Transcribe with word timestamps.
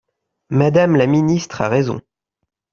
Madame 0.49 0.95
la 0.95 1.05
ministre 1.05 1.61
a 1.61 1.69
raison 1.69 2.01